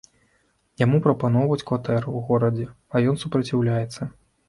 [0.83, 4.15] Яму прапаноўваюць кватэру ў горадзе, а ён супраціўляецца.